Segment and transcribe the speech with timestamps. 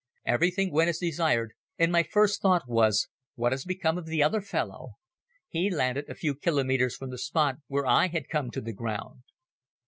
[0.25, 4.41] Everything went as desired and my first thought was, "What has become of the other
[4.41, 4.93] fellow."
[5.47, 9.21] He landed a few kilometers from the spot where I had come to the ground.